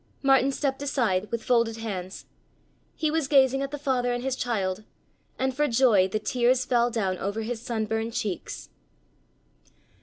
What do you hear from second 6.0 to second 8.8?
the tears fell down over his sun burned cheeks.